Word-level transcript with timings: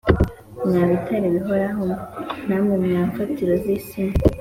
Mwa 0.67 0.83
bitare 0.91 1.27
bihoraho 1.35 1.81
mwe 1.89 1.95
namwe 2.47 2.73
mwa 2.83 3.01
mfatiro 3.09 3.53
z’isi 3.63 3.99
mwe 4.05 4.15